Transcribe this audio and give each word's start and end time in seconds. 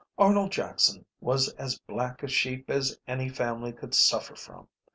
Arnold 0.17 0.51
Jackson 0.51 1.05
was 1.19 1.47
as 1.57 1.77
black 1.77 2.23
a 2.23 2.27
sheep 2.27 2.71
as 2.71 2.97
any 3.07 3.29
family 3.29 3.71
could 3.71 3.93
suffer 3.93 4.35
from. 4.35 4.67